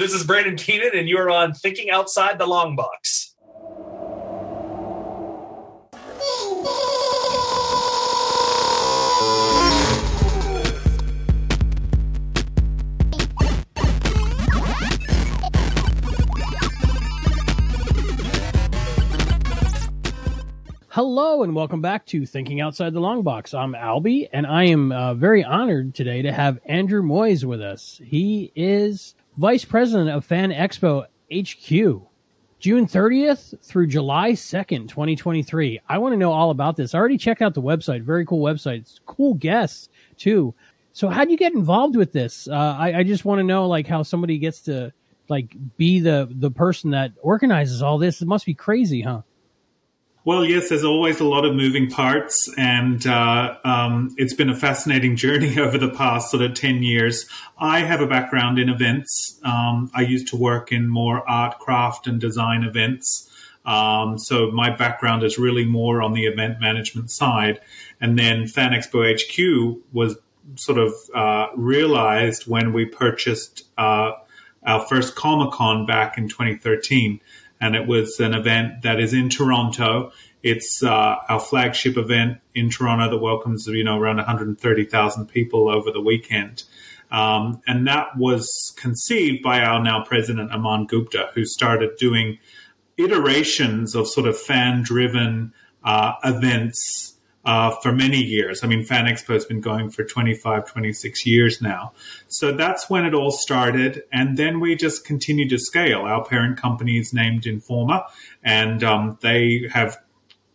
[0.00, 3.34] This is Brandon Keenan, and you're on Thinking Outside the Long Box.
[20.88, 23.52] Hello and welcome back to Thinking Outside the Long Box.
[23.52, 28.00] I'm Albie, and I am uh, very honored today to have Andrew Moyes with us.
[28.02, 32.02] He is Vice President of Fan Expo HQ,
[32.58, 35.80] June 30th through July 2nd, 2023.
[35.88, 36.94] I want to know all about this.
[36.94, 38.02] I already checked out the website.
[38.02, 38.80] Very cool website.
[38.80, 39.88] It's cool guests
[40.18, 40.54] too.
[40.92, 42.48] So how do you get involved with this?
[42.48, 44.92] Uh, I, I just want to know like how somebody gets to
[45.28, 48.20] like be the the person that organizes all this.
[48.20, 49.22] It must be crazy, huh?
[50.22, 54.54] Well, yes, there's always a lot of moving parts, and uh, um, it's been a
[54.54, 57.24] fascinating journey over the past sort of 10 years.
[57.58, 59.40] I have a background in events.
[59.44, 63.30] Um, I used to work in more art, craft, and design events.
[63.64, 67.60] Um, so my background is really more on the event management side.
[67.98, 70.16] And then Fan Expo HQ was
[70.56, 74.12] sort of uh, realized when we purchased uh,
[74.66, 77.20] our first Comic Con back in 2013
[77.60, 80.12] and it was an event that is in Toronto.
[80.42, 85.90] It's uh, our flagship event in Toronto that welcomes you know around 130,000 people over
[85.90, 86.64] the weekend.
[87.10, 92.38] Um, and that was conceived by our now president Aman Gupta, who started doing
[92.96, 95.52] iterations of sort of fan-driven
[95.82, 98.62] uh, events uh, for many years.
[98.62, 101.92] I mean, Fan Expo has been going for 25, 26 years now.
[102.28, 104.02] So that's when it all started.
[104.12, 106.02] And then we just continued to scale.
[106.02, 108.04] Our parent company is named Informa,
[108.42, 109.98] and um, they have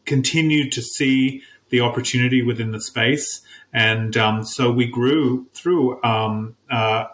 [0.05, 3.41] continued to see the opportunity within the space.
[3.73, 7.05] And um, so we grew through um, uh,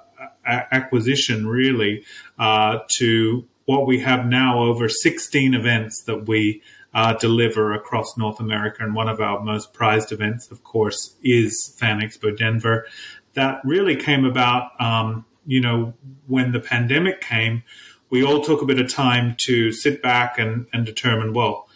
[0.46, 2.04] acquisition really
[2.38, 6.62] uh, to what we have now over 16 events that we
[6.94, 8.84] uh, deliver across North America.
[8.84, 12.86] And one of our most prized events, of course, is Fan Expo Denver.
[13.34, 15.94] That really came about, um, you know,
[16.28, 17.64] when the pandemic came,
[18.10, 21.70] we all took a bit of time to sit back and, and determine, well,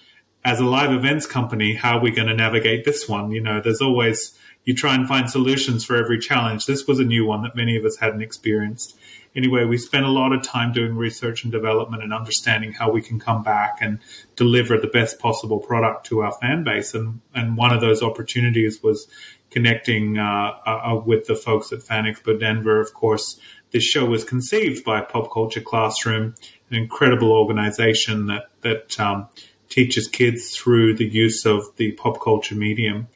[0.43, 3.31] as a live events company, how are we going to navigate this one?
[3.31, 6.65] You know, there's always, you try and find solutions for every challenge.
[6.65, 8.97] This was a new one that many of us hadn't experienced
[9.35, 13.01] anyway, we spent a lot of time doing research and development and understanding how we
[13.01, 13.99] can come back and
[14.35, 16.93] deliver the best possible product to our fan base.
[16.93, 19.07] And, and one of those opportunities was
[19.51, 22.79] connecting uh, uh, with the folks at Fan Expo Denver.
[22.79, 23.39] Of course,
[23.71, 26.35] this show was conceived by Pop Culture Classroom,
[26.69, 29.27] an incredible organization that, that um,
[29.69, 33.07] teaches kids through the use of the pop culture medium.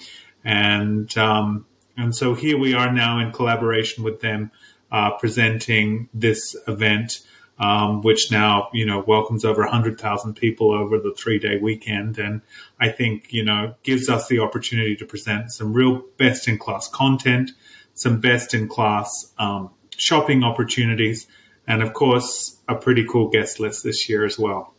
[0.43, 1.65] And, um,
[1.97, 4.51] and so here we are now in collaboration with them
[4.91, 7.21] uh, presenting this event,
[7.59, 12.41] um, which now you know welcomes over 100,000 people over the three day weekend, and
[12.79, 16.87] I think you know gives us the opportunity to present some real best in class
[16.87, 17.51] content,
[17.93, 21.27] some best in class um, shopping opportunities,
[21.67, 24.73] and of course a pretty cool guest list this year as well.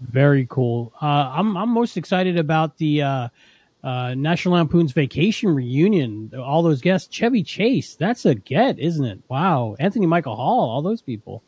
[0.00, 0.94] Very cool.
[1.00, 3.28] Uh, I'm I'm most excited about the uh,
[3.82, 6.32] uh, National Lampoon's Vacation reunion.
[6.36, 7.94] All those guests, Chevy Chase.
[7.94, 9.20] That's a get, isn't it?
[9.28, 11.42] Wow, Anthony Michael Hall, all those people.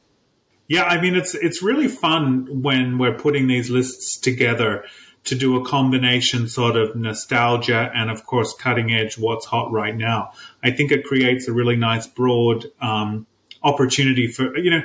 [0.68, 4.84] Yeah, I mean it's it's really fun when we're putting these lists together
[5.24, 9.96] to do a combination sort of nostalgia and of course cutting edge what's hot right
[9.96, 10.32] now.
[10.64, 13.26] I think it creates a really nice broad um,
[13.62, 14.82] opportunity for you know,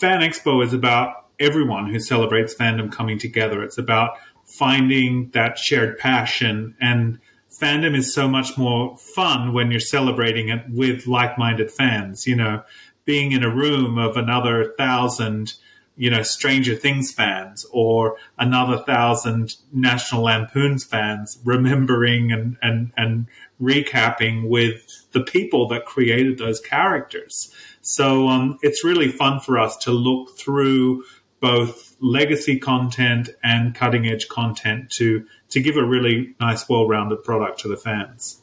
[0.00, 3.62] Fan Expo is about everyone who celebrates fandom coming together.
[3.62, 4.18] It's about
[4.50, 7.18] finding that shared passion and
[7.50, 12.62] fandom is so much more fun when you're celebrating it with like-minded fans you know.
[13.06, 15.54] Being in a room of another thousand
[15.96, 23.26] you know stranger things fans or another thousand national lampoons fans remembering and and and
[23.60, 27.54] recapping with the people that created those characters.
[27.82, 31.04] So um, it's really fun for us to look through
[31.40, 37.22] both legacy content and cutting edge content to to give a really nice, well rounded
[37.24, 38.42] product to the fans.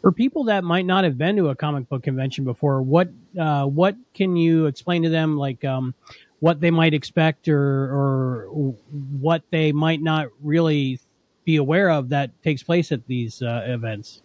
[0.00, 3.08] For people that might not have been to a comic book convention before, what
[3.38, 5.94] uh, what can you explain to them, like um,
[6.40, 10.98] what they might expect, or or what they might not really
[11.44, 14.22] be aware of that takes place at these uh, events?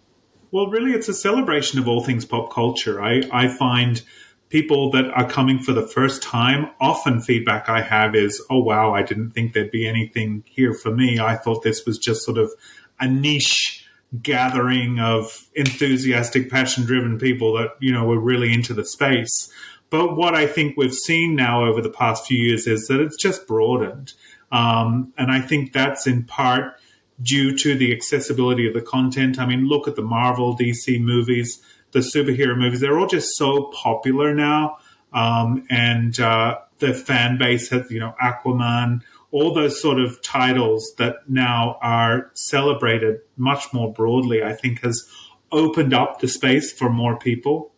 [0.51, 3.01] Well, really, it's a celebration of all things pop culture.
[3.01, 4.01] I I find
[4.49, 8.93] people that are coming for the first time, often feedback I have is, oh, wow,
[8.93, 11.19] I didn't think there'd be anything here for me.
[11.19, 12.51] I thought this was just sort of
[12.99, 13.85] a niche
[14.21, 19.51] gathering of enthusiastic, passion driven people that, you know, were really into the space.
[19.89, 23.17] But what I think we've seen now over the past few years is that it's
[23.17, 24.13] just broadened.
[24.51, 26.73] Um, and I think that's in part
[27.21, 29.39] due to the accessibility of the content.
[29.39, 31.61] I mean, look at the Marvel, DC movies,
[31.91, 32.79] the superhero movies.
[32.79, 34.77] They're all just so popular now.
[35.13, 39.01] Um, and uh, the fan base has, you know, Aquaman,
[39.31, 45.07] all those sort of titles that now are celebrated much more broadly, I think has
[45.51, 47.71] opened up the space for more people.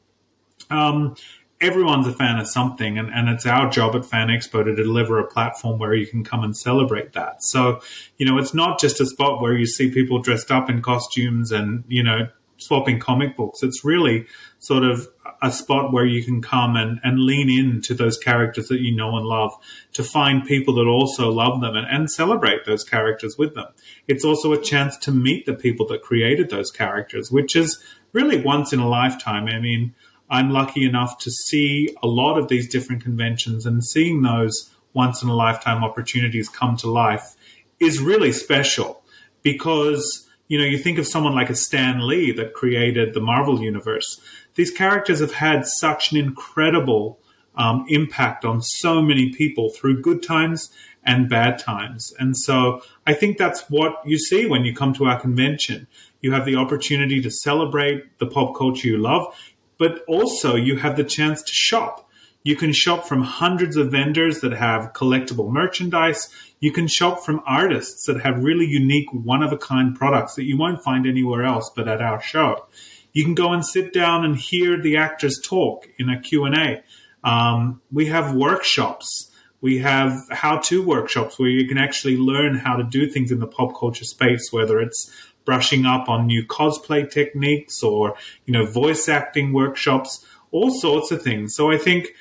[0.70, 1.16] Um,
[1.62, 5.20] everyone's a fan of something, and, and it's our job at Fan Expo to deliver
[5.20, 7.44] a platform where you can come and celebrate that.
[7.44, 7.82] So,
[8.18, 11.52] you know, it's not just a spot where you see people dressed up in costumes
[11.52, 12.30] and, you know,
[12.60, 13.64] swapping comic books.
[13.64, 14.28] It's really
[14.60, 15.08] sort of
[15.42, 19.16] a spot where you can come and, and lean into those characters that you know
[19.16, 19.54] and love
[19.94, 23.68] to find people that also love them and, and celebrate those characters with them.
[24.08, 28.42] It's also a chance to meet the people that created those characters, which is really
[28.42, 29.48] once in a lifetime.
[29.48, 29.96] I mean,
[30.30, 35.24] I'm lucky enough to see a lot of these different conventions and seeing those once
[35.24, 37.36] in a lifetime opportunities come to life
[37.80, 39.02] is really special
[39.42, 43.62] because you know you think of someone like a Stan Lee that created the Marvel
[43.62, 44.20] universe
[44.56, 47.18] these characters have had such an incredible
[47.56, 50.70] um, impact on so many people through good times
[51.04, 52.14] and bad times.
[52.20, 55.88] And so I think that's what you see when you come to our convention.
[56.22, 59.34] You have the opportunity to celebrate the pop culture you love,
[59.78, 62.09] but also you have the chance to shop.
[62.44, 66.30] You can shop from hundreds of vendors that have collectible merchandise.
[66.60, 70.46] You can shop from artists that have really unique, one of a kind products that
[70.46, 72.66] you won't find anywhere else but at our show.
[73.12, 76.82] You can go and sit down and hear the actors talk in a Q&A.
[77.24, 79.32] Um, we have workshops.
[79.62, 83.48] We have how-to workshops where you can actually learn how to do things in the
[83.48, 85.12] pop culture space, whether it's
[85.44, 88.16] brushing up on new cosplay techniques or,
[88.46, 91.56] you know, voice acting workshops, all sorts of things.
[91.56, 92.14] So I think,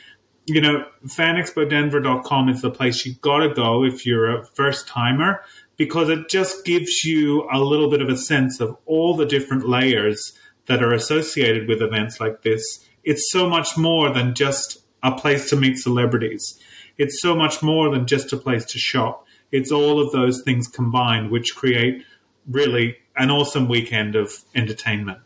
[0.49, 5.43] you know, fanexpodenver.com is the place you've gotta go if you're a first timer
[5.77, 9.69] because it just gives you a little bit of a sense of all the different
[9.69, 10.33] layers
[10.67, 15.49] that are associated with events like this, it's so much more than just a place
[15.51, 16.61] to meet celebrities.
[16.99, 19.27] It's so much more than just a place to shop.
[19.53, 22.05] It's all of those things combined, which create
[22.51, 25.21] really an awesome weekend of entertainment.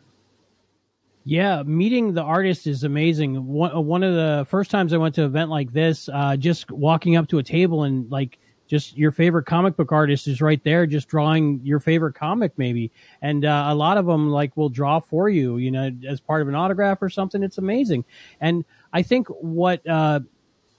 [1.25, 3.47] Yeah, meeting the artist is amazing.
[3.47, 6.69] One, one of the first times I went to an event like this, uh, just
[6.69, 10.61] walking up to a table and like just your favorite comic book artist is right
[10.63, 12.91] there, just drawing your favorite comic, maybe.
[13.21, 16.41] And uh, a lot of them like will draw for you, you know, as part
[16.41, 17.41] of an autograph or something.
[17.41, 18.03] It's amazing.
[18.41, 20.21] And I think what uh,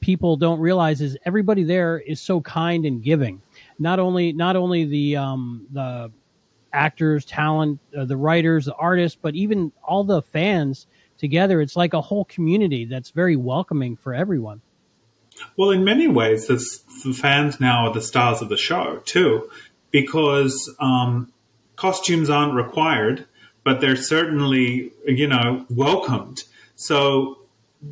[0.01, 3.41] people don't realize is everybody there is so kind and giving.
[3.79, 6.13] Not only not only the um, the
[6.75, 10.87] actors, talent, uh, the writers, the artists, but even all the fans
[11.17, 11.61] together.
[11.61, 14.61] It's like a whole community that's very welcoming for everyone.
[15.57, 16.59] Well, in many ways, the
[17.15, 19.51] fans now are the stars of the show too,
[19.91, 21.33] because um,
[21.77, 23.27] costumes aren't required,
[23.65, 26.45] but they're certainly you know welcomed.
[26.77, 27.39] So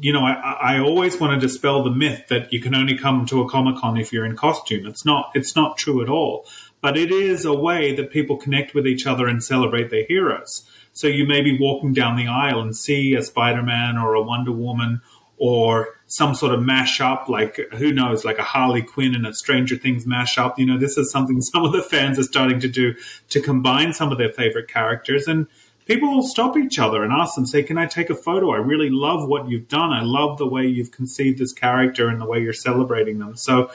[0.00, 3.26] you know, I, I always want to dispel the myth that you can only come
[3.26, 4.86] to a comic con if you're in costume.
[4.86, 5.30] It's not.
[5.34, 6.46] It's not true at all.
[6.82, 10.68] But it is a way that people connect with each other and celebrate their heroes.
[10.92, 14.22] So you may be walking down the aisle and see a Spider Man or a
[14.22, 15.00] Wonder Woman
[15.38, 19.76] or some sort of mashup, like who knows, like a Harley Quinn and a Stranger
[19.76, 20.58] Things mashup.
[20.58, 22.94] You know, this is something some of the fans are starting to do
[23.30, 25.26] to combine some of their favorite characters.
[25.26, 25.46] And
[25.86, 28.52] people will stop each other and ask them, say, Can I take a photo?
[28.52, 29.90] I really love what you've done.
[29.90, 33.36] I love the way you've conceived this character and the way you're celebrating them.
[33.36, 33.70] So,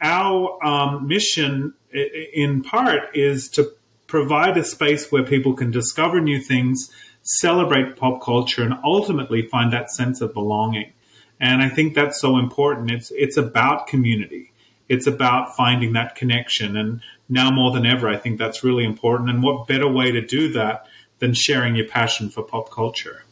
[0.00, 3.72] our um, mission, in part, is to
[4.06, 6.90] provide a space where people can discover new things,
[7.22, 10.92] celebrate pop culture, and ultimately find that sense of belonging.
[11.40, 12.90] And I think that's so important.
[12.90, 14.52] It's it's about community.
[14.88, 16.76] It's about finding that connection.
[16.76, 19.30] And now more than ever, I think that's really important.
[19.30, 20.86] And what better way to do that
[21.20, 23.24] than sharing your passion for pop culture?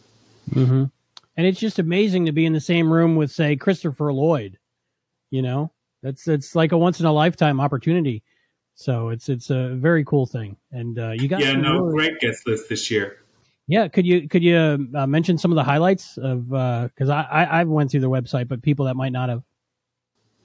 [0.50, 0.84] Mm-hmm.
[1.36, 4.58] And it's just amazing to be in the same room with, say, Christopher Lloyd.
[5.30, 8.22] You know, that's it's like a once in a lifetime opportunity.
[8.82, 10.56] So it's it's a very cool thing.
[10.70, 13.18] And uh, you got yeah, no, really- great guest list this year.
[13.68, 14.56] Yeah, could you could you
[14.94, 18.10] uh, mention some of the highlights of because uh, I, I I went through the
[18.10, 19.42] website, but people that might not have.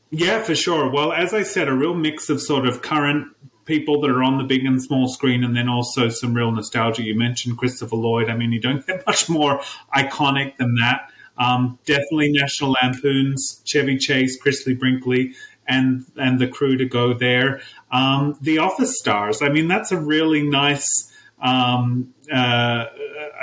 [0.10, 0.90] Yeah, for sure.
[0.90, 3.28] Well, as I said, a real mix of sort of current
[3.66, 7.04] people that are on the big and small screen, and then also some real nostalgia.
[7.04, 8.30] You mentioned Christopher Lloyd.
[8.30, 9.62] I mean, you don't get much more
[9.96, 11.12] iconic than that.
[11.38, 15.36] Um, definitely National Lampoons, Chevy Chase, Christie Brinkley,
[15.68, 17.62] and and the crew to go there.
[17.92, 19.42] Um, the Office stars.
[19.42, 22.86] I mean, that's a really nice um, uh,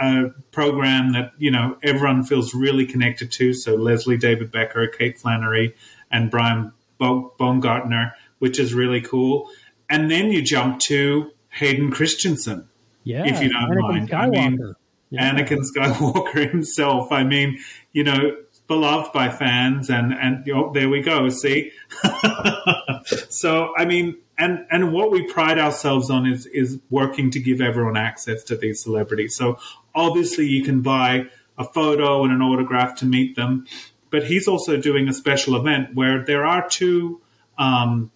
[0.00, 3.52] a program that you know everyone feels really connected to.
[3.52, 5.74] So Leslie David Baker, Kate Flannery,
[6.10, 9.50] and Brian Baumgartner, which is really cool.
[9.88, 12.68] And then you jump to Hayden Christensen,
[13.04, 14.12] Yeah, if you don't Anakin mind.
[14.14, 14.74] I mean,
[15.10, 15.32] Yeah.
[15.34, 17.12] Anakin Skywalker himself.
[17.12, 17.58] I mean,
[17.92, 20.44] you know, beloved by fans, and and
[20.74, 21.28] there we go.
[21.28, 21.72] See,
[23.28, 27.60] so I mean, and and what we pride ourselves on is is working to give
[27.60, 29.36] everyone access to these celebrities.
[29.36, 29.58] So
[29.94, 33.66] obviously, you can buy a photo and an autograph to meet them,
[34.10, 37.20] but he's also doing a special event where there are two.
[37.56, 38.10] Um,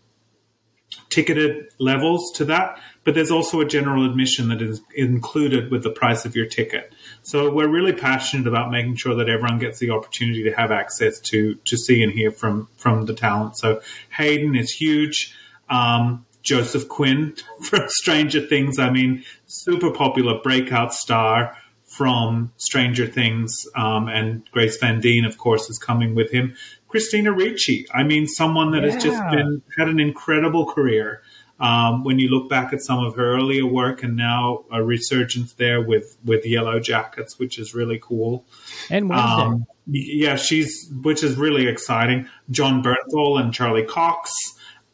[1.10, 5.90] ticketed levels to that, but there's also a general admission that is included with the
[5.90, 6.92] price of your ticket.
[7.28, 11.20] So we're really passionate about making sure that everyone gets the opportunity to have access
[11.28, 13.58] to to see and hear from from the talent.
[13.58, 13.82] So
[14.16, 15.37] Hayden is huge.
[15.68, 18.78] Um, Joseph Quinn from Stranger Things.
[18.78, 21.54] I mean, super popular breakout star
[21.85, 26.56] from Stranger Things, um, and Grace Van Dien, of course, is coming with him.
[26.88, 27.87] Christina Ricci.
[27.92, 31.20] I mean, someone that has just been had an incredible career.
[31.60, 35.54] Um, when you look back at some of her earlier work, and now a resurgence
[35.54, 38.44] there with with Yellow Jackets, which is really cool.
[38.90, 39.42] and Wednesday.
[39.42, 42.28] Um, yeah, she's which is really exciting.
[42.50, 44.30] Jon Bernthal and Charlie Cox,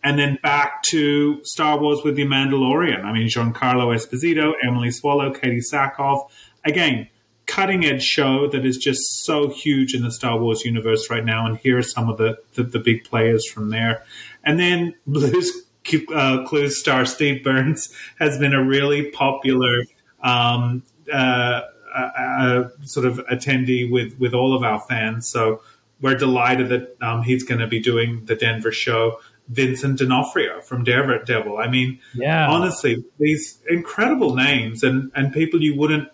[0.03, 3.05] and then back to Star Wars with the Mandalorian.
[3.05, 6.29] I mean, Giancarlo Esposito, Emily Swallow, Katee Sackhoff.
[6.65, 7.09] Again,
[7.47, 11.47] cutting edge show that is just so huge in the Star Wars universe right now.
[11.47, 14.05] And here are some of the the, the big players from there.
[14.45, 15.65] And then Blues
[16.15, 19.85] uh, Clues star Steve Burns has been a really popular.
[20.23, 21.63] Um, uh,
[21.95, 25.29] uh, uh, sort of attendee with with all of our fans.
[25.29, 25.63] So
[26.01, 29.21] we're delighted that um, he's going to be doing the Denver show.
[29.49, 31.59] Vincent D'Onofrio from Daredevil.
[31.59, 36.09] I mean, yeah, honestly, these incredible names and and people you wouldn't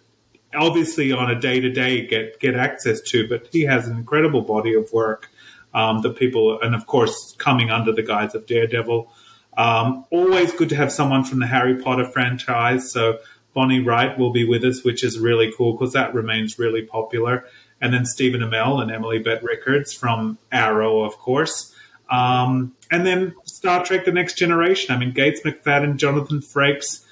[0.52, 4.42] obviously on a day to day get get access to, but he has an incredible
[4.42, 5.30] body of work
[5.74, 9.12] um, that people, and of course, coming under the guise of Daredevil.
[9.60, 12.90] Um, always good to have someone from the Harry Potter franchise.
[12.90, 13.18] So
[13.52, 17.44] Bonnie Wright will be with us, which is really cool because that remains really popular.
[17.78, 21.74] And then Stephen Amell and Emily Bett Rickards from Arrow, of course.
[22.10, 24.94] Um, and then Star Trek: The Next Generation.
[24.94, 27.04] I mean, Gates McFadden, Jonathan Frakes,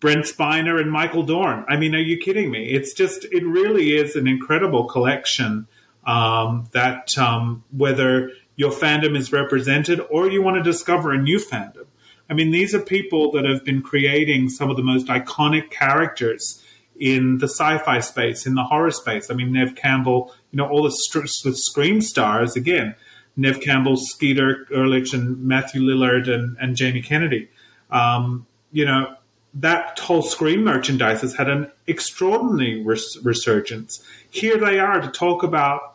[0.00, 1.62] Brent Spiner, and Michael Dorn.
[1.68, 2.70] I mean, are you kidding me?
[2.70, 5.66] It's just, it really is an incredible collection
[6.04, 11.38] um, that um, whether your fandom is represented or you want to discover a new
[11.38, 11.86] fandom.
[12.30, 16.62] I mean, these are people that have been creating some of the most iconic characters
[16.98, 19.30] in the sci-fi space, in the horror space.
[19.30, 22.94] I mean, Neve Campbell, you know, all the, str- the Scream stars again.
[23.36, 27.48] Neve Campbell, Skeet Ulrich, and Matthew Lillard, and, and Jamie Kennedy.
[27.90, 29.14] Um, you know,
[29.54, 34.02] that whole Scream merchandise has had an extraordinary res- resurgence.
[34.30, 35.91] Here they are to talk about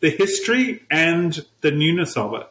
[0.00, 2.46] the history and the newness of it.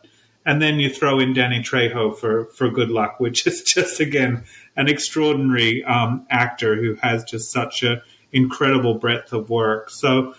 [0.46, 4.44] And then you throw in Danny Trejo for, for good luck, which is just, again,
[4.75, 8.01] an extraordinary um, actor who has just such an
[8.32, 9.89] incredible breadth of work.
[9.89, 10.36] So,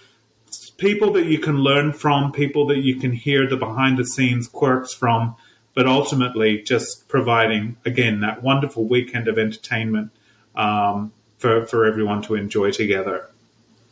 [0.78, 4.48] people that you can learn from, people that you can hear the behind the scenes
[4.48, 5.36] quirks from,
[5.74, 10.10] but ultimately just providing, again, that wonderful weekend of entertainment
[10.56, 13.30] um, for, for everyone to enjoy together.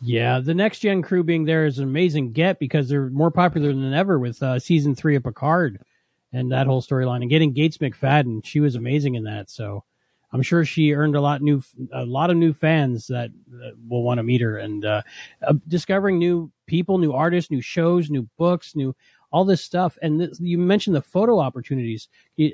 [0.01, 3.69] Yeah, the next gen crew being there is an amazing get because they're more popular
[3.69, 5.81] than ever with uh, season three of Picard
[6.33, 7.23] and that whole storyline.
[7.23, 9.51] And getting Gates McFadden, she was amazing in that.
[9.51, 9.83] So
[10.33, 11.63] I'm sure she earned a lot new,
[11.93, 13.31] a lot of new fans that
[13.89, 15.03] will want to meet her and uh,
[15.47, 18.95] uh, discovering new people, new artists, new shows, new books, new
[19.31, 19.99] all this stuff.
[20.01, 22.09] And you mentioned the photo opportunities.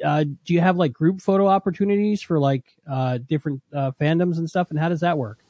[0.05, 4.49] Uh, do you have like group photo opportunities for like uh, different uh, fandoms and
[4.49, 4.71] stuff?
[4.71, 5.45] And how does that work?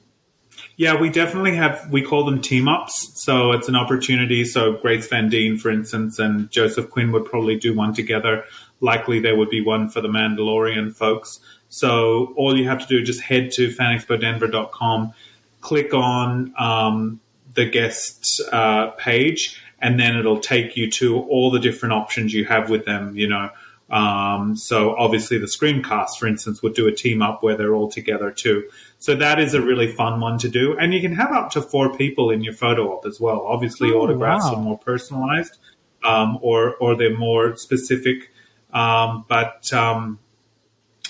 [0.77, 1.89] Yeah, we definitely have.
[1.91, 4.45] We call them team ups, so it's an opportunity.
[4.45, 8.45] So Grace Van Dien, for instance, and Joseph Quinn would probably do one together.
[8.81, 11.39] Likely there would be one for the Mandalorian folks.
[11.69, 15.15] So all you have to do is just head to fanexpodenver.com,
[15.61, 17.21] click on um,
[17.55, 22.45] the guest uh, page, and then it'll take you to all the different options you
[22.45, 23.17] have with them.
[23.17, 23.51] You know,
[23.91, 27.91] um, so obviously the Screamcast, for instance, would do a team up where they're all
[27.91, 28.69] together too.
[28.99, 31.63] So that is a really fun one to do, and you can have up to
[31.63, 33.43] four people in your photo op as well.
[33.47, 34.55] Obviously, Oh, autographs wow.
[34.55, 35.59] are more personalized,
[36.03, 38.31] um, or or they're more specific.
[38.73, 40.19] Um, but um,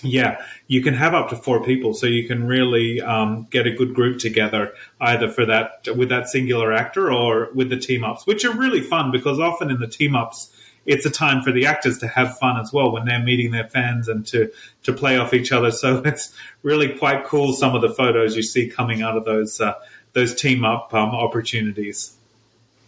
[0.03, 3.71] yeah, you can have up to four people, so you can really um, get a
[3.71, 8.27] good group together, either for that with that singular actor or with the team ups,
[8.27, 10.54] which are really fun because often in the team ups,
[10.87, 13.69] it's a time for the actors to have fun as well when they're meeting their
[13.69, 14.51] fans and to
[14.83, 15.71] to play off each other.
[15.85, 17.53] So it's really quite cool.
[17.53, 19.75] Some of the photos you see coming out of those uh,
[20.13, 22.17] those team up um, opportunities.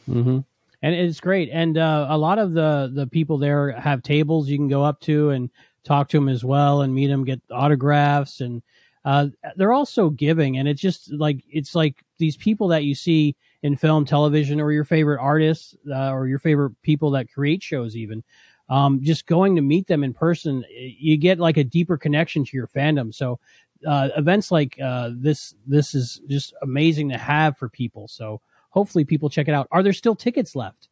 [0.08, 0.38] Mm-hmm.
[0.82, 1.50] And it's great.
[1.52, 5.00] And uh, a lot of the the people there have tables you can go up
[5.02, 5.50] to and
[5.84, 8.62] talk to them as well and meet them, get autographs, and
[9.04, 10.58] uh, they're also giving.
[10.58, 13.36] And it's just like it's like these people that you see
[13.66, 17.96] in film, television, or your favorite artists uh, or your favorite people that create shows,
[17.96, 18.22] even.
[18.68, 22.56] Um, just going to meet them in person, you get like a deeper connection to
[22.56, 23.12] your fandom.
[23.12, 23.40] So
[23.86, 28.08] uh, events like uh, this, this is just amazing to have for people.
[28.08, 29.66] So hopefully people check it out.
[29.72, 30.88] Are there still tickets left?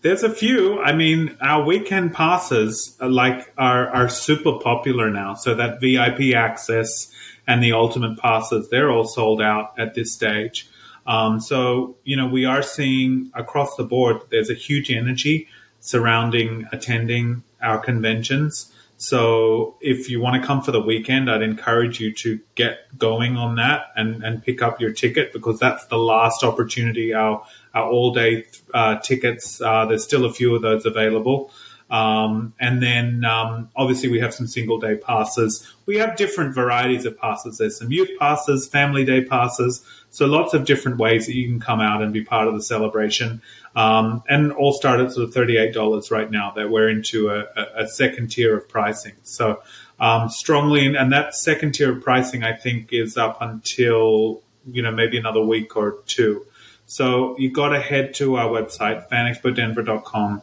[0.00, 0.80] There's a few.
[0.80, 5.34] I mean, our weekend passes uh, like are are super popular now.
[5.34, 7.10] So that VIP access
[7.46, 10.68] and the ultimate passes, they're all sold out at this stage.
[11.06, 15.48] Um, so, you know, we are seeing across the board, there's a huge energy
[15.80, 18.72] surrounding attending our conventions.
[18.98, 23.36] So if you want to come for the weekend, I'd encourage you to get going
[23.36, 27.12] on that and, and pick up your ticket because that's the last opportunity.
[27.12, 27.44] Our,
[27.74, 31.50] our all day uh, tickets, uh, there's still a few of those available.
[31.88, 35.72] Um, and then um, obviously we have some single day passes.
[35.86, 37.58] We have different varieties of passes.
[37.58, 39.84] There's some youth passes, family day passes.
[40.10, 42.62] So lots of different ways that you can come out and be part of the
[42.62, 43.40] celebration.
[43.76, 47.44] Um, and all start at sort of $38 right now that we're into a,
[47.76, 49.12] a, second tier of pricing.
[49.22, 49.62] So
[50.00, 54.90] um, strongly, and that second tier of pricing, I think, is up until, you know,
[54.90, 56.46] maybe another week or two.
[56.86, 60.42] So you've got to head to our website, fanexpodenver.com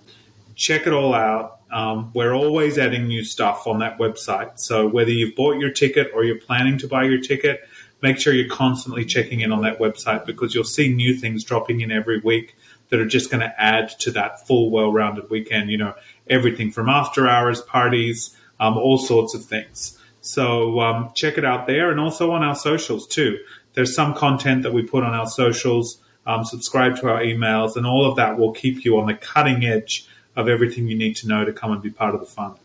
[0.55, 1.59] check it all out.
[1.71, 4.59] Um, we're always adding new stuff on that website.
[4.59, 7.67] So whether you've bought your ticket or you're planning to buy your ticket,
[8.01, 11.81] make sure you're constantly checking in on that website because you'll see new things dropping
[11.81, 12.55] in every week
[12.89, 15.71] that are just going to add to that full, well-rounded weekend.
[15.71, 15.95] You know,
[16.29, 19.97] everything from after hours parties, um, all sorts of things.
[20.21, 23.39] So um, check it out there, and also on our socials too.
[23.73, 25.99] There's some content that we put on our socials.
[26.25, 29.65] Um, subscribe to our emails, and all of that will keep you on the cutting
[29.65, 32.55] edge of everything you need to know to come and be part of the fun.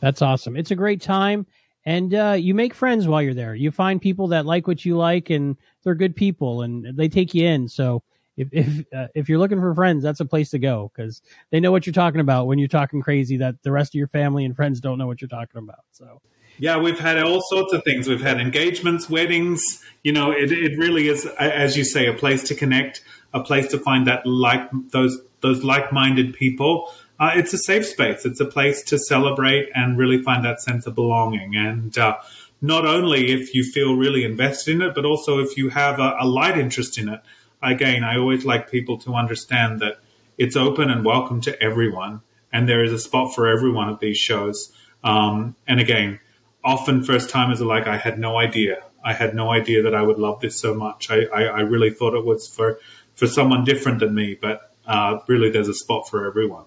[0.00, 0.56] That's awesome.
[0.56, 1.46] It's a great time.
[1.84, 3.54] And uh, you make friends while you're there.
[3.54, 7.34] You find people that like what you like, and they're good people, and they take
[7.34, 7.68] you in.
[7.68, 8.02] So
[8.36, 11.60] if if uh, if you're looking for friends, that's a place to go because they
[11.60, 14.44] know what you're talking about when you're talking crazy that the rest of your family
[14.44, 15.80] and friends don't know what you're talking about.
[15.92, 16.20] So
[16.58, 18.08] yeah, we've had all sorts of things.
[18.08, 19.84] We've had engagements, weddings.
[20.02, 23.02] You know, it it really is, as you say, a place to connect,
[23.32, 27.86] a place to find that like those those like minded people uh, it's a safe
[27.86, 28.24] space.
[28.24, 31.56] It's a place to celebrate and really find that sense of belonging.
[31.56, 32.18] And uh,
[32.60, 36.16] not only if you feel really invested in it, but also if you have a,
[36.20, 37.20] a, light interest in it.
[37.62, 39.98] Again, I always like people to understand that
[40.36, 42.20] it's open and welcome to everyone,
[42.52, 44.72] and there is a spot for everyone at these shows.
[45.02, 46.20] Um, and again,
[46.62, 48.84] often first timers are like, I had no idea.
[49.04, 51.10] I had no idea that I would love this so much.
[51.10, 52.78] I, I, I really thought it was for,
[53.14, 56.64] for someone different than me, but uh, really there's a spot for everyone.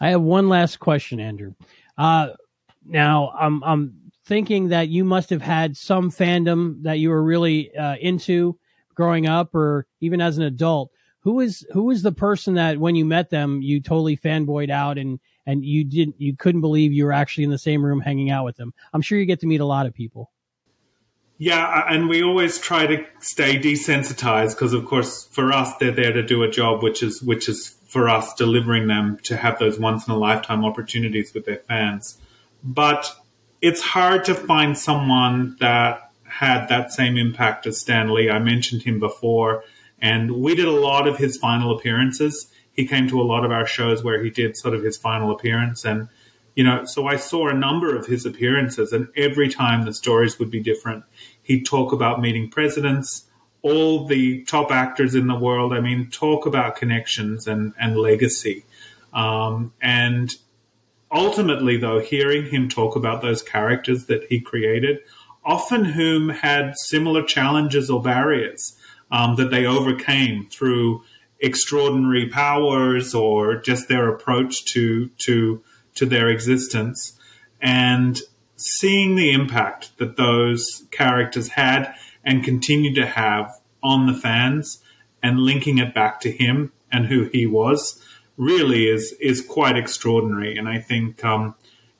[0.00, 1.54] I have one last question, Andrew.
[1.96, 2.30] Uh,
[2.84, 7.74] now, I'm I'm thinking that you must have had some fandom that you were really
[7.76, 8.58] uh, into
[8.94, 10.90] growing up, or even as an adult.
[11.20, 14.96] Who is who is the person that when you met them you totally fanboyed out
[14.96, 18.30] and and you didn't you couldn't believe you were actually in the same room hanging
[18.30, 18.72] out with them?
[18.92, 20.30] I'm sure you get to meet a lot of people.
[21.38, 26.12] Yeah, and we always try to stay desensitized because, of course, for us, they're there
[26.12, 29.78] to do a job, which is which is for us delivering them to have those
[29.78, 32.18] once in a lifetime opportunities with their fans.
[32.62, 33.10] But
[33.62, 38.28] it's hard to find someone that had that same impact as Stan Lee.
[38.28, 39.64] I mentioned him before,
[40.00, 42.52] and we did a lot of his final appearances.
[42.72, 45.30] He came to a lot of our shows where he did sort of his final
[45.30, 46.08] appearance, and
[46.56, 50.38] you know, so I saw a number of his appearances, and every time the stories
[50.38, 51.04] would be different.
[51.42, 53.25] He'd talk about meeting presidents,
[53.66, 55.72] all the top actors in the world.
[55.72, 58.64] I mean, talk about connections and, and legacy.
[59.12, 60.32] Um, and
[61.10, 65.00] ultimately, though, hearing him talk about those characters that he created,
[65.44, 68.76] often whom had similar challenges or barriers
[69.10, 71.02] um, that they overcame through
[71.40, 75.62] extraordinary powers or just their approach to to
[75.96, 77.18] to their existence,
[77.60, 78.20] and
[78.56, 81.92] seeing the impact that those characters had
[82.26, 84.82] and continue to have on the fans
[85.22, 88.02] and linking it back to him and who he was
[88.36, 90.58] really is is quite extraordinary.
[90.58, 91.54] And I think um,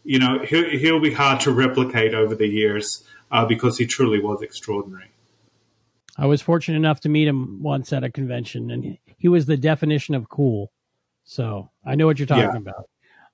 [0.04, 4.20] you know he'll, he'll, be hard to replicate over the years uh, because he truly
[4.20, 5.10] was extraordinary.
[6.18, 9.56] I was fortunate enough to meet him once at a convention, and he was the
[9.56, 10.72] definition of cool.
[11.24, 12.56] So I know what you're talking yeah.
[12.56, 12.88] about.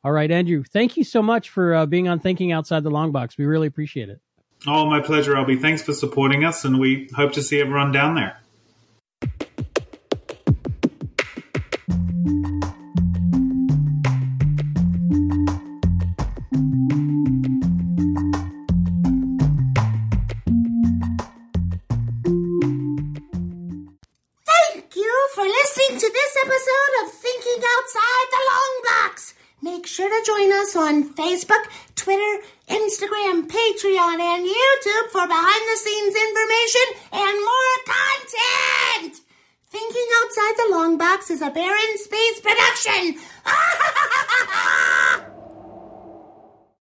[0.05, 3.13] All right, Andrew, thank you so much for uh, being on Thinking Outside the Long
[3.13, 3.39] Box.
[3.39, 4.21] We really appreciate it.
[4.67, 5.61] Oh, my pleasure, Albie.
[5.61, 8.41] Thanks for supporting us, and we hope to see everyone down there.